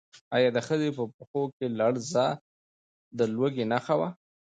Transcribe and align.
ایا 0.35 0.49
د 0.53 0.57
ښځې 0.67 0.89
په 0.97 1.03
پښو 1.15 1.41
کې 1.55 1.65
لړزه 1.79 2.25
د 3.17 3.19
لوږې 3.35 3.65
نښه 3.71 3.95
وه؟ 3.99 4.09